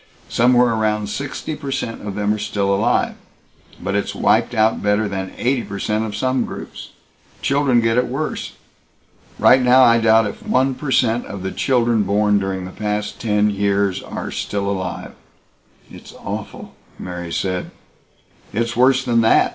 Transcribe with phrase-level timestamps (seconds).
[0.29, 3.13] Somewhere around sixty per cent of them are still alive,
[3.79, 6.89] but it's wiped out better than eighty per cent of some groups.
[7.43, 8.53] Children get it worse.
[9.37, 13.21] Right now I doubt if one per cent of the children born during the past
[13.21, 15.11] ten years are still alive."
[15.91, 17.69] "It's awful!" Mary said.
[18.53, 19.49] "It's worse than that.